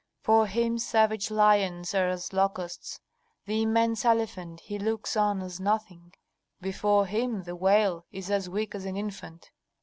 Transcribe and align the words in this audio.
"For 0.23 0.47
Him 0.47 0.79
savage 0.79 1.29
lions 1.29 1.93
are 1.93 2.09
as 2.09 2.33
locusts, 2.33 2.99
the 3.45 3.61
immense 3.61 4.03
elephant 4.03 4.61
He 4.61 4.79
looks 4.79 5.15
on 5.15 5.43
as 5.43 5.59
nothing, 5.59 6.15
before 6.59 7.05
Him 7.05 7.43
the 7.43 7.55
whale 7.55 8.07
is 8.11 8.31
as 8.31 8.49
weak 8.49 8.73
as 8.73 8.85
an 8.85 8.97
infant. 8.97 9.51